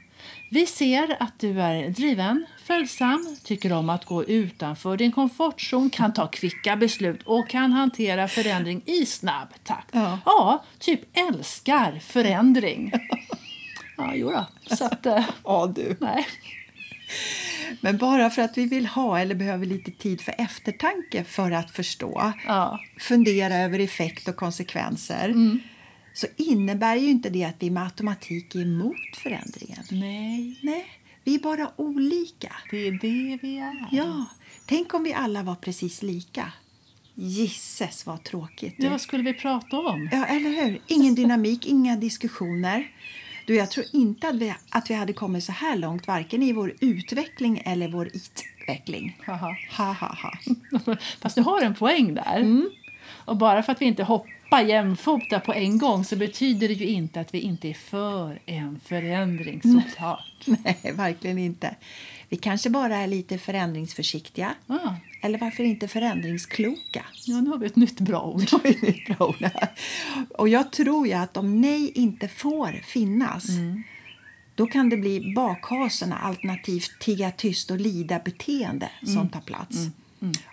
Vi 0.50 0.66
ser 0.66 1.16
att 1.20 1.38
du 1.38 1.62
är 1.62 1.88
driven, 1.88 2.46
följsam, 2.64 3.36
tycker 3.44 3.72
om 3.72 3.90
att 3.90 4.04
gå 4.04 4.24
utanför 4.24 4.96
din 4.96 5.12
komfortzon, 5.12 5.90
kan 5.90 6.12
ta 6.12 6.26
kvicka 6.26 6.76
beslut 6.76 7.22
och 7.24 7.48
kan 7.48 7.72
hantera 7.72 8.28
förändring 8.28 8.82
i 8.86 9.06
snabb 9.06 9.48
takt. 9.64 9.88
Ja. 9.92 10.18
ja 10.24 10.64
typ 10.78 11.00
älskar 11.18 11.98
förändring. 11.98 12.92
Ja, 14.00 14.14
jo 14.14 14.30
då. 14.30 14.46
Så 14.76 14.84
att, 14.84 15.06
eh, 15.06 15.24
Ja, 15.44 15.72
du. 15.76 15.96
nej. 16.00 16.26
Men 17.80 17.96
bara 17.98 18.30
för 18.30 18.42
att 18.42 18.58
vi 18.58 18.66
vill 18.66 18.86
ha 18.86 19.18
eller 19.18 19.34
behöver 19.34 19.66
lite 19.66 19.90
tid 19.90 20.20
för 20.20 20.34
eftertanke 20.38 21.24
för 21.24 21.50
att 21.50 21.70
förstå, 21.70 22.32
Ja. 22.46 22.80
fundera 22.98 23.54
över 23.56 23.78
effekt 23.78 24.28
och 24.28 24.36
konsekvenser 24.36 25.34
så 26.14 26.26
innebär 26.36 26.96
ju 26.96 27.08
inte 27.10 27.30
det 27.30 27.44
att 27.44 27.54
vi 27.58 27.70
med 27.70 27.82
automatik 27.82 28.54
är 28.54 28.62
emot 28.62 29.16
förändringen. 29.16 29.78
Nej, 29.90 30.58
Nej, 30.62 30.86
vi 31.24 31.34
är 31.34 31.38
bara 31.38 31.70
olika. 31.76 32.52
det 32.70 32.76
är 32.88 32.92
det 32.92 33.38
vi 33.42 33.58
är. 33.58 33.88
Ja, 33.92 34.24
tänk 34.66 34.94
om 34.94 35.02
vi 35.04 35.12
alla 35.14 35.42
var 35.42 35.54
precis 35.54 36.02
lika. 36.02 36.52
Gisses 37.14 38.06
vad 38.06 38.22
tråkigt. 38.24 38.74
Ja, 38.78 38.90
vad 38.90 39.00
skulle 39.00 39.22
vi 39.22 39.34
prata 39.34 39.78
om? 39.78 40.08
Ja, 40.12 40.24
eller 40.24 40.50
hur? 40.50 40.80
Ingen 40.86 41.14
dynamik, 41.14 41.66
inga 41.66 41.96
diskussioner. 41.96 42.90
Du, 43.50 43.56
jag 43.56 43.70
tror 43.70 43.86
inte 43.92 44.28
att 44.28 44.34
vi, 44.34 44.54
att 44.70 44.90
vi 44.90 44.94
hade 44.94 45.12
kommit 45.12 45.44
så 45.44 45.52
här 45.52 45.76
långt 45.76 46.06
varken 46.06 46.42
i 46.42 46.52
vår 46.52 46.74
utveckling 46.80 47.62
eller 47.64 47.88
vår 47.88 48.06
utveckling. 48.06 49.16
Haha. 49.26 49.56
Ha, 49.76 49.92
ha, 49.92 50.16
ha. 50.22 50.32
Fast 51.20 51.36
du 51.36 51.42
har 51.42 51.62
en 51.62 51.74
poäng 51.74 52.14
där. 52.14 52.62
Och 53.24 53.36
bara 53.36 53.62
för 53.62 53.72
att 53.72 53.80
vi 53.80 53.86
inte 53.86 54.02
hoppar 54.02 54.30
jämfota 54.58 55.40
på 55.40 55.54
en 55.54 55.78
gång 55.78 56.04
så 56.04 56.16
betyder 56.16 56.68
det 56.68 56.74
ju 56.74 56.86
inte 56.86 57.20
att 57.20 57.34
vi 57.34 57.40
inte 57.40 57.68
är 57.68 57.74
för 57.74 58.38
en 58.46 58.80
förändring 58.84 59.60
såklart. 59.62 60.44
Nej, 60.44 60.92
verkligen 60.94 61.38
inte. 61.38 61.74
Vi 62.28 62.36
kanske 62.36 62.70
bara 62.70 62.96
är 62.96 63.06
lite 63.06 63.38
förändringsförsiktiga. 63.38 64.54
Ah, 64.66 64.94
Eller 65.22 65.38
varför 65.38 65.64
inte 65.64 65.88
förändringskloka? 65.88 67.04
ja, 67.26 67.40
nu 67.40 67.50
har 67.50 67.58
vi 67.58 67.66
ett 67.66 67.76
nytt 67.76 68.00
bra 68.00 68.22
ord. 68.22 68.42
Ett 68.64 68.82
nytt 68.82 69.06
bra 69.06 69.26
ord. 69.26 69.48
Och 70.38 70.48
jag 70.48 70.72
tror 70.72 71.06
ju 71.06 71.12
att 71.12 71.36
om 71.36 71.60
nej 71.60 71.92
inte 71.94 72.28
får 72.28 72.72
finnas 72.84 73.46
då 74.54 74.66
kan 74.66 74.88
det 74.88 74.96
bli 74.96 75.32
bakhasorna 75.36 76.18
alternativt 76.18 76.98
tigga 77.00 77.30
tyst 77.30 77.70
och 77.70 77.80
lida 77.80 78.18
beteende 78.18 78.90
som 79.04 79.28
tar 79.28 79.40
plats. 79.40 79.76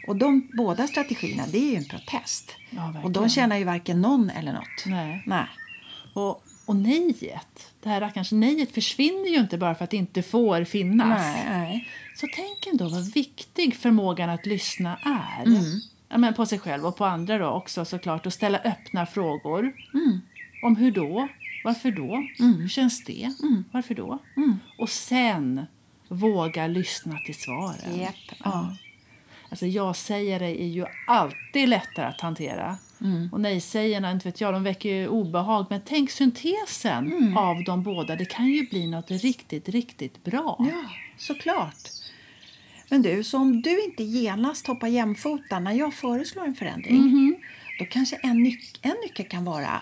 Och 0.08 0.16
de 0.16 0.48
båda 0.54 0.88
strategierna 0.88 1.44
det 1.52 1.58
är 1.58 1.72
ju 1.72 1.76
en 1.76 1.86
protest. 1.86 2.56
Ja, 2.70 3.02
och 3.04 3.12
de 3.12 3.30
tjänar 3.30 3.58
ju 3.58 3.64
varken 3.64 4.02
någon 4.02 4.30
eller 4.30 4.54
något. 4.54 4.86
Nej. 4.86 5.24
Nej. 5.26 5.48
Och, 6.14 6.44
och 6.66 6.76
nejet, 6.76 7.74
det 7.84 7.90
här 7.90 8.00
rackarns 8.02 8.32
nejet 8.32 8.72
försvinner 8.72 9.30
ju 9.30 9.36
inte 9.36 9.58
bara 9.58 9.76
för 9.76 9.84
att 9.84 9.90
det 9.90 9.98
inte 9.98 10.24
får 10.24 10.64
finnas. 10.64 11.24
Nej, 11.24 11.46
nej. 11.50 11.88
Så 12.16 12.28
tänk 12.36 12.68
ändå 12.68 12.90
vad 12.90 13.14
viktig 13.14 13.76
förmågan 13.76 14.30
att 14.30 14.46
lyssna 14.46 14.98
är. 15.04 15.46
Mm. 15.46 15.82
Ja, 16.10 16.18
men 16.18 16.34
på 16.34 16.46
sig 16.46 16.60
själv 16.60 16.86
och 16.86 16.98
på 16.98 17.06
andra 17.06 17.38
då 17.38 17.50
också 17.50 17.86
såklart. 17.86 18.26
Och 18.26 18.34
ställa 18.34 18.58
öppna 18.58 19.06
frågor. 19.06 19.74
Mm. 19.94 20.22
Om 20.64 20.76
hur 20.76 20.92
då? 20.92 21.28
Varför 21.64 21.92
då? 21.92 22.28
Hur 22.38 22.68
känns 22.68 23.04
det? 23.04 23.34
Mm. 23.44 23.64
Varför 23.72 23.96
då? 23.96 24.20
Och 24.78 24.90
sen 24.90 25.66
våga 26.08 26.68
lyssna 26.68 27.20
till 27.26 27.36
svaren. 27.36 28.00
Japp, 28.00 28.16
ja. 28.44 28.76
Alltså 29.50 29.66
ja-sägare 29.66 30.62
är 30.64 30.68
ju 30.68 30.86
alltid 31.08 31.70
lättare 31.70 32.06
att 32.06 32.22
hantera. 32.22 32.78
Mm. 33.02 33.30
Och 33.32 33.42
nej-sägarna, 33.42 34.12
inte 34.12 34.28
vet 34.28 34.42
jag, 34.42 34.54
de 34.54 34.64
väcker 34.64 34.90
ju 34.96 35.08
obehag. 35.08 35.66
Men 35.70 35.82
tänk 35.86 36.12
syntesen 36.12 37.12
Mm. 37.12 37.38
av 37.38 37.64
de 37.64 37.84
båda. 37.84 38.16
Det 38.16 38.26
kan 38.26 38.48
ju 38.48 38.68
bli 38.70 38.88
något 38.88 39.12
riktigt, 39.12 39.70
riktigt 39.70 40.24
bra. 40.24 40.56
Ja, 40.60 40.90
såklart. 41.18 41.76
Men 42.90 43.02
du, 43.02 43.24
så 43.24 43.38
om 43.38 43.62
du 43.62 43.84
inte 43.84 44.04
genast 44.04 44.68
hoppar 44.68 44.88
jämfota 44.88 45.60
när 45.60 45.72
jag 45.74 45.94
föreslår 45.94 46.46
en 46.46 46.56
förändring 46.56 46.96
Mhm. 46.98 47.36
då 47.80 47.86
kanske 47.86 48.16
en, 48.24 48.38
nyc- 48.48 48.78
en 48.82 48.96
nyckel 49.04 49.26
kan 49.26 49.46
vara 49.46 49.82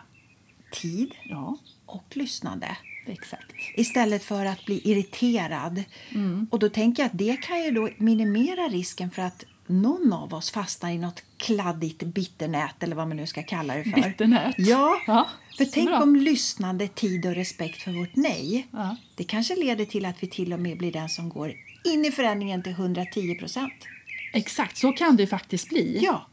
tid 0.71 1.11
Ja, 1.23 1.57
och 1.85 2.03
lyssnande 2.13 2.77
exakt. 3.07 3.51
istället 3.75 4.23
för 4.23 4.45
att 4.45 4.65
bli 4.65 4.81
irriterad. 4.91 5.83
Mm. 6.09 6.47
Och 6.51 6.59
då 6.59 6.69
tänker 6.69 7.03
jag 7.03 7.07
att 7.11 7.17
det 7.17 7.37
kan 7.41 7.63
ju 7.63 7.71
då 7.71 7.89
minimera 7.97 8.61
risken 8.67 9.11
för 9.11 9.21
att 9.21 9.45
någon 9.67 10.13
av 10.13 10.33
oss 10.33 10.51
fastnar 10.51 10.91
i 10.91 10.97
något 10.97 11.23
kladdigt 11.37 12.03
bitternät 12.03 12.83
eller 12.83 12.95
vad 12.95 13.07
man 13.07 13.17
nu 13.17 13.27
ska 13.27 13.43
kalla 13.43 13.75
det 13.75 13.83
för. 13.83 13.91
Bitternät? 14.01 14.55
Ja, 14.57 15.01
Ja, 15.07 15.29
för 15.57 15.65
tänk 15.65 15.89
bra. 15.89 16.01
om 16.01 16.15
lyssnande, 16.15 16.87
tid 16.87 17.25
och 17.25 17.35
respekt 17.35 17.81
för 17.81 17.91
vårt 17.91 18.15
nej 18.15 18.67
Ja. 18.71 18.95
det 19.15 19.23
kanske 19.23 19.55
leder 19.55 19.85
till 19.85 20.05
att 20.05 20.23
vi 20.23 20.27
till 20.27 20.53
och 20.53 20.59
med 20.59 20.77
blir 20.77 20.91
den 20.91 21.09
som 21.09 21.29
går 21.29 21.53
in 21.83 22.05
i 22.05 22.11
förändringen 22.11 22.63
till 22.63 22.71
110 22.71 23.35
procent. 23.35 23.73
Exakt, 24.33 24.77
så 24.77 24.91
kan 24.91 25.15
det 25.15 25.27
faktiskt 25.27 25.69
bli. 25.69 25.99
Ja, 26.03 26.27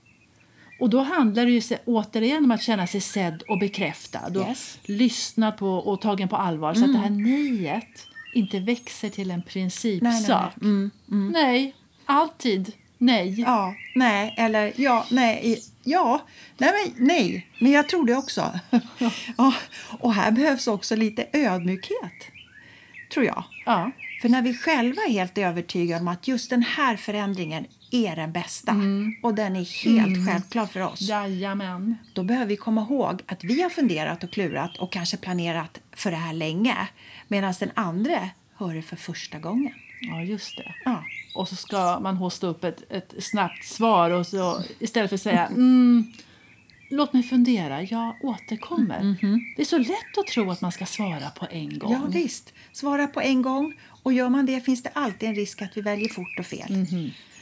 Och 0.81 0.91
då 0.91 1.01
handlar 1.03 1.47
det 1.47 1.53
ju 1.53 1.63
återigen 1.85 2.45
om 2.45 2.51
att 2.51 2.63
känna 2.63 2.87
sig 2.87 3.01
sedd 3.01 3.43
och 3.49 3.59
bekräftad 3.59 4.27
och 4.27 4.49
Yes. 4.49 4.79
lyssnad 4.85 5.57
på 5.57 5.69
och 5.69 6.01
tagen 6.01 6.29
på 6.29 6.37
allvar 6.37 6.75
så 6.75 6.85
att 6.85 6.93
det 6.93 6.99
här 6.99 7.11
nejet 7.11 8.07
inte 8.35 8.59
växer 8.59 9.09
till 9.09 9.31
en 9.31 9.43
principsak. 9.43 10.53
Nej, 10.57 10.71
nej, 10.71 10.91
nej. 11.07 11.31
Nej, 11.33 11.75
alltid 12.05 12.73
nej. 13.03 13.41
ja, 13.41 13.75
nej, 13.95 14.35
eller 14.37 14.73
ja, 14.77 15.07
nej, 15.11 15.63
ja, 15.85 16.27
nej, 16.59 16.71
men, 16.73 17.07
nej, 17.07 17.47
men 17.59 17.73
jag 17.73 17.89
tror 17.89 18.07
det 18.07 18.17
också. 18.17 18.61
ja, 19.37 19.55
och 19.99 20.15
här 20.15 20.31
behövs 20.31 20.67
också 20.67 20.97
lite 20.97 21.27
ödmjukhet, 21.33 22.31
tror 23.13 23.27
jag. 23.27 23.45
Ja. 23.67 23.91
För 24.23 24.29
när 24.29 24.43
vi 24.43 24.55
själva 24.55 25.03
är 25.03 25.11
helt 25.11 25.39
övertygade 25.39 26.01
om 26.01 26.09
att 26.09 26.29
just 26.29 26.51
den 26.51 26.63
här 26.63 26.97
förändringen 26.97 27.67
är 27.91 28.17
den 28.17 28.33
bästa 28.33 28.77
och 29.23 29.35
den 29.35 29.57
är 29.57 29.85
helt 29.85 30.29
självklar 30.29 30.67
för 30.67 30.81
oss. 30.81 31.01
Jajamän. 31.01 31.97
Då 32.13 32.23
behöver 32.23 32.47
vi 32.47 32.57
komma 32.57 32.81
ihåg 32.83 33.23
att 33.27 33.45
vi 33.45 33.63
har 33.63 33.71
funderat 33.71 34.25
och 34.25 34.31
klurat 34.31 34.77
och 34.79 34.93
kanske 34.93 35.17
planerat 35.17 35.81
för 35.93 36.11
det 36.11 36.17
här 36.17 36.33
länge 36.33 36.77
medan 37.29 37.55
den 37.61 37.71
andra 37.75 38.31
hör 38.55 38.75
det 38.75 38.83
för 38.83 38.97
första 38.97 39.39
gången. 39.39 39.75
Ja, 40.01 40.23
just 40.23 40.57
det. 40.57 40.75
Ja. 40.85 41.05
Och 41.35 41.49
så 41.49 41.57
ska 41.57 42.01
man 42.01 42.17
hosta 42.17 42.47
upp 42.47 42.65
ett, 42.65 42.93
ett 42.93 43.15
snabbt 43.25 43.65
svar 43.65 44.11
och 44.11 44.27
så 44.27 44.63
istället 44.79 45.11
för 45.11 45.15
att 45.15 45.23
säga 45.23 45.47
mm, 45.47 46.13
låt 46.91 47.13
mig 47.13 47.23
fundera, 47.23 47.83
jag 47.83 48.17
återkommer. 48.23 49.17
Det 49.57 49.63
är 49.63 49.67
så 49.67 49.79
lätt 49.79 50.19
att 50.19 50.27
tro 50.27 50.51
att 50.51 50.61
man 50.61 50.73
ska 50.73 50.87
svara 50.87 51.31
på 51.31 51.47
en 51.51 51.79
gång. 51.79 51.93
Ja, 51.93 52.01
visst. 52.09 52.53
Svara 52.73 53.07
på 53.07 53.21
en 53.21 53.43
gång. 53.43 53.75
Och 54.03 54.13
gör 54.13 54.29
man 54.29 54.47
det 54.47 54.61
finns 54.61 54.83
det 54.83 54.91
alltid 54.93 55.29
en 55.29 55.35
risk 55.35 55.63
att 55.63 55.77
vi 55.77 55.81
väljer 55.81 56.09
fort 56.09 56.39
och 56.39 56.47
fel. 56.47 56.87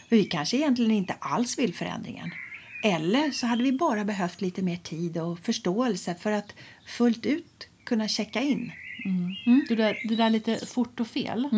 För 0.09 0.16
vi 0.16 0.25
kanske 0.25 0.56
egentligen 0.56 0.90
inte 0.90 1.14
alls 1.18 1.59
vill 1.59 1.75
förändringen. 1.75 2.30
Eller 2.82 3.30
så 3.30 3.47
hade 3.47 3.62
vi 3.62 3.73
bara 3.73 4.04
behövt 4.04 4.40
lite 4.40 4.62
mer 4.62 4.76
tid 4.76 5.18
och 5.18 5.38
förståelse 5.38 6.14
för 6.14 6.32
att 6.32 6.54
fullt 6.87 7.26
ut 7.26 7.68
kunna 7.85 8.09
checka 8.09 8.40
in. 8.40 8.73
Det, 9.68 9.75
där, 9.75 9.99
det 10.09 10.16
där 10.16 10.30
lite 10.30 10.66
fort 10.66 11.00
och 11.00 11.06
fel. 11.06 11.49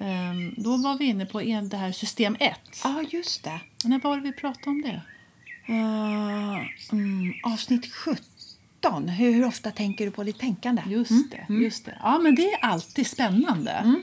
Ehm, 0.00 0.54
då 0.56 0.76
var 0.76 0.98
vi 0.98 1.04
inne 1.04 1.26
på 1.26 1.42
en, 1.42 1.68
det 1.68 1.76
här 1.76 1.92
system 1.92 2.36
1. 2.40 2.58
Ja, 2.84 3.02
just 3.10 3.44
det. 3.44 3.60
När 3.84 4.00
var 4.00 4.16
det 4.16 4.22
vi 4.22 4.32
pratade 4.32 4.70
om 4.70 4.82
det? 4.82 5.02
Uh, 5.68 6.66
mm, 6.92 7.34
avsnitt 7.42 7.92
17. 7.92 9.08
Hur, 9.08 9.32
hur 9.32 9.44
ofta 9.44 9.70
tänker 9.70 10.04
du 10.04 10.10
på 10.10 10.24
ditt 10.24 10.38
tänkande? 10.38 10.82
Just 10.86 11.30
det. 11.30 11.54
Just 11.54 11.84
det. 11.84 11.98
Ja, 12.02 12.18
men 12.18 12.34
det 12.34 12.52
är 12.52 12.64
alltid 12.64 13.06
spännande. 13.06 14.02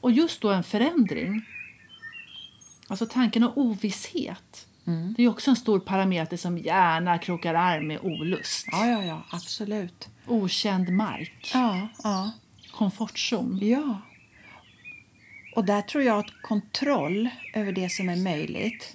Och 0.00 0.12
just 0.12 0.40
då 0.40 0.50
en 0.50 0.64
förändring. 0.64 1.44
Alltså 2.88 3.06
tanken 3.06 3.42
om 3.42 3.52
ovisshet. 3.56 4.66
Det 5.16 5.22
är 5.22 5.28
också 5.28 5.50
en 5.50 5.56
stor 5.56 5.80
parameter 5.80 6.36
som 6.36 6.58
gärna 6.58 7.18
krokar 7.18 7.54
arm 7.54 7.86
med 7.86 8.00
olust. 8.02 8.66
Ja, 8.72 8.86
ja, 8.86 9.04
ja, 9.04 9.22
absolut. 9.30 10.08
Okänd 10.26 10.92
mark. 10.92 11.50
Ja, 11.54 11.88
ja. 12.02 12.30
Komfortzon. 12.70 13.58
Ja. 13.62 14.00
Och 15.56 15.64
där 15.64 15.82
tror 15.82 16.04
jag 16.04 16.18
att 16.18 16.42
kontroll 16.42 17.28
över 17.54 17.72
det 17.72 17.88
som 17.88 18.08
är 18.08 18.16
möjligt 18.16 18.94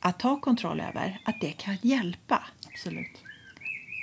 att 0.00 0.22
ha 0.22 0.40
kontroll 0.40 0.80
över, 0.80 1.20
att 1.24 1.40
det 1.40 1.52
kan 1.52 1.76
hjälpa. 1.82 2.42
Absolut. 2.66 3.24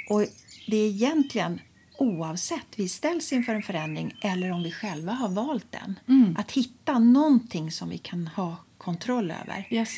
Och 0.09 0.25
det 0.67 0.77
är 0.77 0.87
egentligen 0.87 1.61
oavsett 1.97 2.67
vi 2.75 2.89
ställs 2.89 3.33
inför 3.33 3.55
en 3.55 3.63
förändring 3.63 4.15
eller 4.21 4.51
om 4.51 4.63
vi 4.63 4.71
själva 4.71 5.11
har 5.11 5.29
valt 5.29 5.71
den. 5.71 5.99
Att 6.37 6.51
hitta 6.51 6.99
någonting 6.99 7.71
som 7.71 7.89
vi 7.89 7.97
kan 7.97 8.27
ha 8.27 8.55
kontroll 8.77 9.31
över. 9.31 9.67
Yes. 9.69 9.89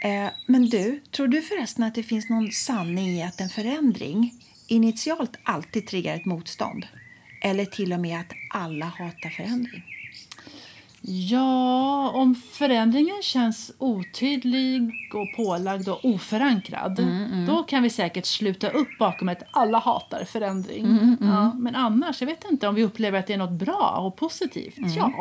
Eh, 0.00 0.28
men 0.46 0.66
du, 0.66 1.00
tror 1.10 1.28
du 1.28 1.42
förresten 1.42 1.84
att 1.84 1.94
det 1.94 2.02
finns 2.02 2.28
någon 2.28 2.52
sanning 2.52 3.08
i 3.08 3.22
att 3.22 3.40
en 3.40 3.48
förändring 3.48 4.34
initialt 4.66 5.36
alltid 5.42 5.86
triggar 5.86 6.16
ett 6.16 6.24
motstånd? 6.24 6.86
Eller 7.42 7.64
till 7.64 7.92
och 7.92 8.00
med 8.00 8.20
att 8.20 8.32
alla 8.50 8.86
hatar 8.86 9.30
förändring? 9.30 9.93
Ja, 11.06 12.10
om 12.10 12.34
förändringen 12.34 13.22
känns 13.22 13.72
otydlig 13.78 14.92
och 15.14 15.36
pålagd 15.36 15.88
och 15.88 16.04
oförankrad 16.04 17.06
då 17.46 17.62
kan 17.62 17.82
vi 17.82 17.90
säkert 17.90 18.26
sluta 18.26 18.68
upp 18.68 18.88
bakom 18.98 19.28
ett 19.28 19.42
alla 19.50 19.78
hatar 19.78 20.24
förändring. 20.24 21.16
Ja, 21.20 21.54
men 21.54 21.74
annars, 21.74 22.20
jag 22.20 22.26
vet 22.26 22.44
inte 22.50 22.68
om 22.68 22.74
vi 22.74 22.84
upplever 22.84 23.18
att 23.18 23.26
det 23.26 23.32
är 23.32 23.38
något 23.38 23.58
bra 23.58 23.94
och 24.06 24.16
positivt. 24.16 24.74
Ja, 24.96 25.12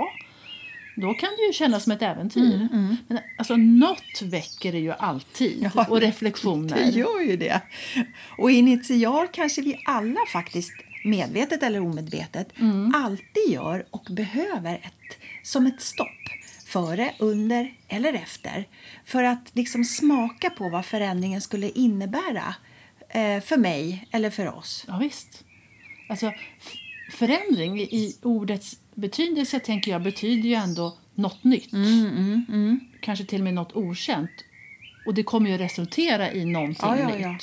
då 0.95 1.13
kan 1.13 1.29
det 1.37 1.45
ju 1.47 1.53
kännas 1.53 1.83
som 1.83 1.91
ett 1.91 2.01
äventyr. 2.01 2.67
Men 3.07 3.19
alltså, 3.37 3.55
något 3.55 4.21
väcker 4.21 4.71
det 4.71 4.79
ju 4.79 4.91
alltid. 4.91 5.71
Ja, 5.75 5.85
och 5.89 6.01
reflektioner. 6.01 6.75
Det 6.75 6.89
gör 6.89 7.21
ju 7.21 7.37
det. 7.37 7.61
Och 8.37 8.51
initial 8.51 9.27
kanske 9.27 9.61
vi 9.61 9.77
alla 9.85 10.19
faktiskt, 10.33 10.73
medvetet 11.03 11.63
eller 11.63 11.79
omedvetet, 11.79 12.47
alltid 12.95 13.49
gör 13.49 13.85
och 13.89 14.07
behöver 14.09 14.75
ett, 14.75 15.17
som 15.43 15.65
ett 15.65 15.81
stopp. 15.81 16.07
Före, 16.65 17.13
under 17.19 17.73
eller 17.87 18.13
efter. 18.13 18.67
För 19.05 19.23
att 19.23 19.51
liksom 19.53 19.85
smaka 19.85 20.49
på 20.49 20.69
vad 20.69 20.85
förändringen 20.85 21.41
skulle 21.41 21.69
innebära 21.69 22.55
eh, 23.09 23.41
för 23.41 23.57
mig 23.57 24.07
eller 24.11 24.29
för 24.29 24.55
oss. 24.55 24.85
Ja, 24.87 24.97
visst. 24.97 25.43
Alltså, 26.09 26.31
förändring 27.11 27.79
i 27.79 28.17
ordets 28.21 28.77
betydelse 28.95 29.59
tänker 29.59 29.91
jag 29.91 30.03
betyder 30.03 30.49
ju 30.49 30.55
ändå 30.55 30.97
något 31.15 31.43
nytt. 31.43 31.71
Kanske 33.01 33.25
till 33.25 33.39
och 33.39 33.43
med 33.43 33.53
något 33.53 33.75
okänt. 33.75 34.31
Och 35.05 35.13
det 35.13 35.23
kommer 35.23 35.49
ju 35.49 35.57
resultera 35.57 36.31
i 36.31 36.45
någonting 36.45 36.89
Ja, 36.89 36.97
ja, 36.99 37.17
ja. 37.19 37.37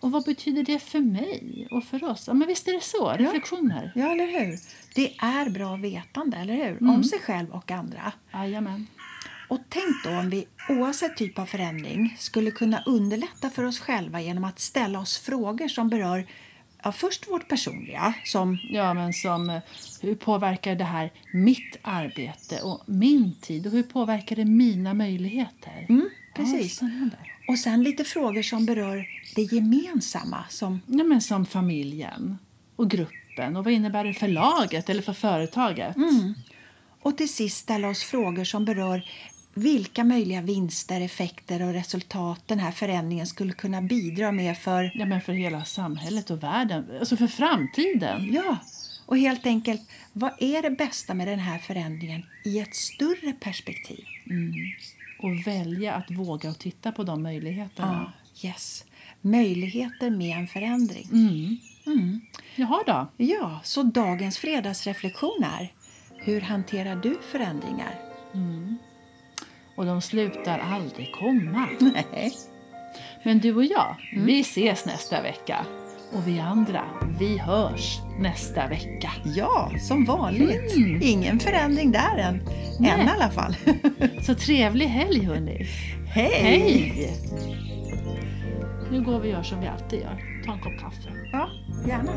Och 0.00 0.10
vad 0.10 0.24
betyder 0.24 0.62
det 0.62 0.78
för 0.78 1.00
mig 1.00 1.68
och 1.70 1.84
för 1.84 2.04
oss? 2.04 2.24
Ja, 2.26 2.34
men 2.34 2.48
visst 2.48 2.68
är 2.68 2.72
det 2.72 2.80
så? 2.82 3.10
Reflektioner. 3.12 3.92
Ja, 3.94 4.12
eller 4.12 4.26
hur? 4.26 4.58
Det 4.94 5.14
är 5.18 5.50
bra 5.50 5.76
vetande, 5.76 6.36
eller 6.36 6.54
hur? 6.54 6.88
Om 6.90 7.04
sig 7.04 7.18
själv 7.18 7.50
och 7.50 7.70
andra. 7.70 8.12
Jajamän. 8.32 8.86
Och 9.48 9.58
tänk 9.68 10.04
då 10.04 10.10
om 10.10 10.30
vi 10.30 10.46
oavsett 10.68 11.16
typ 11.16 11.38
av 11.38 11.46
förändring 11.46 12.16
skulle 12.18 12.50
kunna 12.50 12.82
underlätta 12.86 13.50
för 13.50 13.64
oss 13.64 13.78
själva 13.80 14.20
genom 14.20 14.44
att 14.44 14.58
ställa 14.58 15.00
oss 15.00 15.18
frågor 15.18 15.68
som 15.68 15.88
berör 15.88 16.26
ja, 16.82 16.92
först 16.92 17.28
vårt 17.30 17.48
personliga, 17.48 18.14
som 18.24 18.58
Ja, 18.70 18.94
men 18.94 19.12
som 19.12 19.50
eh, 19.50 19.60
hur 20.02 20.14
påverkar 20.14 20.74
det 20.74 20.84
här 20.84 21.12
mitt 21.32 21.76
arbete 21.82 22.60
och 22.62 22.82
min 22.86 23.34
tid 23.40 23.66
och 23.66 23.72
hur 23.72 23.82
påverkar 23.82 24.36
det 24.36 24.44
mina 24.44 24.94
möjligheter? 24.94 25.86
Mm, 25.88 26.08
Ja, 26.34 26.44
precis. 26.44 26.76
spännande. 26.76 27.16
Och 27.48 27.58
sen 27.58 27.82
lite 27.82 28.04
frågor 28.04 28.42
som 28.42 28.66
berör 28.66 29.06
det 29.34 29.42
gemensamma, 29.42 30.44
som 30.48 30.80
Ja, 30.86 31.04
men 31.04 31.20
som 31.20 31.46
familjen 31.46 32.38
och 32.76 32.90
gruppen 32.90 33.56
och 33.56 33.64
vad 33.64 33.72
innebär 33.72 34.04
det 34.04 34.14
för 34.14 34.28
laget 34.28 34.88
eller 34.88 35.02
för 35.02 35.12
företaget? 35.12 35.96
Och 37.02 37.16
till 37.16 37.28
sist 37.32 37.56
ställa 37.56 37.88
oss 37.88 38.02
frågor 38.02 38.44
som 38.44 38.64
berör 38.64 39.02
vilka 39.54 40.04
möjliga 40.04 40.40
vinster, 40.42 41.00
effekter 41.00 41.62
och 41.62 41.72
resultat 41.72 42.42
den 42.46 42.58
här 42.58 42.70
förändringen 42.70 43.26
skulle 43.26 43.52
kunna 43.52 43.82
bidra 43.82 44.32
med 44.32 44.58
för, 44.58 44.92
Ja, 44.94 45.06
men 45.06 45.20
för 45.20 45.32
hela 45.32 45.64
samhället 45.64 46.30
och 46.30 46.42
världen, 46.42 46.84
alltså 47.00 47.16
för 47.16 47.26
framtiden. 47.26 48.32
ja, 48.34 48.56
och 49.06 49.18
helt 49.18 49.46
enkelt, 49.46 49.80
vad 50.12 50.30
är 50.38 50.62
det 50.62 50.70
bästa 50.70 51.14
med 51.14 51.28
den 51.28 51.38
här 51.38 51.58
förändringen 51.58 52.22
i 52.44 52.58
ett 52.58 52.74
större 52.74 53.32
perspektiv? 53.32 54.04
Och 55.18 55.46
välja 55.46 55.94
att 55.94 56.10
våga 56.10 56.50
och 56.50 56.58
titta 56.58 56.92
på 56.92 57.02
de 57.02 57.22
möjligheterna. 57.22 58.12
yes. 58.42 58.84
Möjligheter 59.20 60.10
med 60.10 60.36
en 60.38 60.46
förändring. 60.46 61.08
Mm. 61.86 62.20
Jaha 62.56 62.82
då. 62.86 63.24
Ja, 63.24 63.60
så 63.64 63.82
dagens 63.82 64.38
fredagsreflektion 64.38 65.44
är 65.58 65.72
hur 66.16 66.40
hanterar 66.40 66.96
du 66.96 67.18
förändringar? 67.32 67.94
Och 69.76 69.86
de 69.86 70.02
slutar 70.02 70.58
aldrig 70.58 71.12
komma. 71.12 71.68
Nej. 71.80 72.32
Men 73.24 73.38
du 73.38 73.54
och 73.54 73.64
jag, 73.64 73.96
vi 74.16 74.40
ses 74.40 74.86
nästa 74.86 75.22
vecka. 75.22 75.66
Och 76.12 76.28
vi 76.28 76.40
andra, 76.40 76.84
vi 77.18 77.38
hörs 77.38 78.00
nästa 78.18 78.66
vecka. 78.66 79.10
Ja, 79.24 79.70
som 79.80 80.04
vanligt. 80.04 80.76
Ingen 81.02 81.38
förändring 81.38 81.92
där 81.92 82.16
än. 82.18 82.42
Nej. 82.80 82.90
Än 82.90 83.00
i 83.08 83.10
alla 83.10 83.28
fall. 83.30 83.56
Så 84.22 84.34
trevlig 84.34 84.86
helg 84.86 85.24
hörni. 85.24 85.66
Hej! 86.06 86.30
Hej! 86.32 87.12
Nu 88.90 89.04
går 89.04 89.20
vi 89.20 89.28
och 89.28 89.32
gör 89.32 89.42
som 89.42 89.60
vi 89.60 89.66
alltid 89.66 90.00
gör. 90.00 90.42
Ta 90.46 90.52
en 90.52 90.60
kopp 90.60 90.78
kaffe. 90.80 91.10
Ja, 91.32 91.48
gärna. 91.86 92.12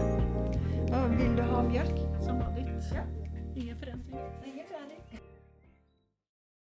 Vill 1.18 1.36
du 1.36 1.42
ha 1.42 1.64
mjölk? 1.64 2.11